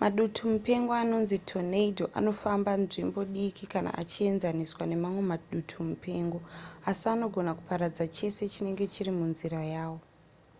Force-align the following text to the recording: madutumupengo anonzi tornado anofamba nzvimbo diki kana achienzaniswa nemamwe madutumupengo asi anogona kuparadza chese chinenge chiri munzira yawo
madutumupengo 0.00 0.92
anonzi 1.02 1.36
tornado 1.48 2.04
anofamba 2.18 2.72
nzvimbo 2.82 3.20
diki 3.34 3.64
kana 3.72 3.90
achienzaniswa 4.02 4.82
nemamwe 4.90 5.22
madutumupengo 5.30 6.38
asi 6.90 7.04
anogona 7.14 7.50
kuparadza 7.58 8.04
chese 8.16 8.42
chinenge 8.52 8.84
chiri 8.92 9.10
munzira 9.18 9.60
yawo 9.74 9.98